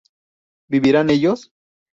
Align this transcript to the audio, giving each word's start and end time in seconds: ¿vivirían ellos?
¿vivirían 0.67 1.11
ellos? 1.11 1.51